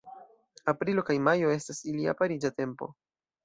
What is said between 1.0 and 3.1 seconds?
kaj majo estas ilia pariĝa tempo.